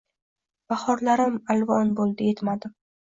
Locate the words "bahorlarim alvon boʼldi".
0.71-2.31